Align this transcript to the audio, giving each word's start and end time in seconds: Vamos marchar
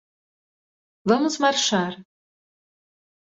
Vamos 1.09 1.35
marchar 1.43 1.93